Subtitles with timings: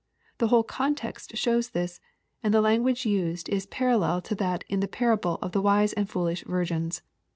[0.39, 1.99] The ^ hole context shows this,
[2.41, 6.09] find the language used is parallel to that in the perable of the wise and
[6.09, 7.03] foolish virgins.